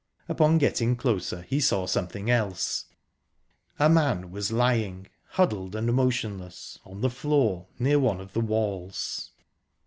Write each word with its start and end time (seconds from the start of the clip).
Upon 0.27 0.57
getting 0.57 0.95
closer 0.95 1.43
he 1.43 1.59
saw 1.59 1.85
something 1.85 2.27
else. 2.27 2.85
A 3.77 3.87
man 3.87 4.31
was 4.31 4.51
lying, 4.51 5.05
huddled 5.25 5.75
and 5.75 5.93
motionless, 5.93 6.79
on 6.83 7.01
the 7.01 7.09
floor, 7.11 7.67
near 7.77 7.99
one 7.99 8.19
of 8.19 8.33
the 8.33 8.41
walls. 8.41 9.29